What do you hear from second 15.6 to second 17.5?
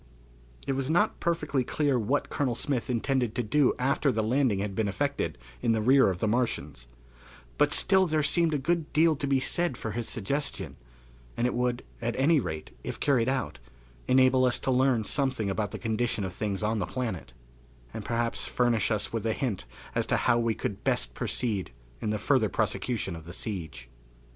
the condition of things on the planet,